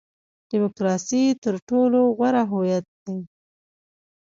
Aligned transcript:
ډیموکراسي 0.49 1.23
تر 1.43 1.55
ټولو 1.69 1.99
غوره 2.17 2.43
هویت 2.51 2.85
دی. 3.05 3.19